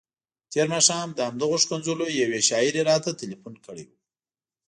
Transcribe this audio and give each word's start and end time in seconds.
تېر 0.51 0.67
ماښام 0.73 1.07
د 1.13 1.19
همدغو 1.27 1.55
ښکنځلو 1.63 2.05
یوې 2.21 2.39
شاعرې 2.49 2.81
راته 2.89 3.09
تلیفون 3.21 3.53
کړی 3.65 3.83
وو. 3.89 3.95